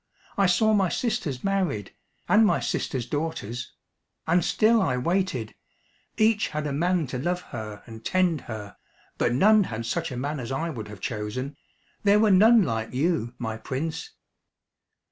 I 0.35 0.47
saw 0.47 0.73
my 0.73 0.89
sisters 0.89 1.43
married, 1.43 1.93
and 2.27 2.43
my 2.43 2.59
sisters' 2.59 3.05
daughters; 3.05 3.71
and 4.25 4.43
still 4.43 4.81
I 4.81 4.97
waited. 4.97 5.53
Each 6.17 6.47
had 6.47 6.65
a 6.65 6.73
man 6.73 7.05
to 7.05 7.19
love 7.19 7.41
her 7.53 7.83
and 7.85 8.03
tend 8.03 8.41
her, 8.49 8.77
but 9.19 9.31
none 9.31 9.65
had 9.65 9.85
such 9.85 10.11
a 10.11 10.17
man 10.17 10.39
as 10.39 10.51
I 10.51 10.71
would 10.71 10.87
have 10.87 11.01
chosen. 11.01 11.55
There 12.03 12.17
were 12.19 12.31
none 12.31 12.63
like 12.63 12.95
you, 12.95 13.35
my 13.37 13.57
Prince." 13.57 14.09